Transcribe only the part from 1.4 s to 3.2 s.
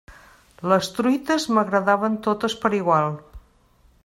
m'agradaven totes per igual.